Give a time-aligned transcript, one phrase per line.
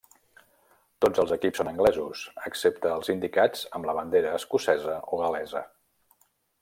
[1.05, 5.63] Tots els equips són anglesos excepte els indicats amb la bandera escocesa o gal·lesa.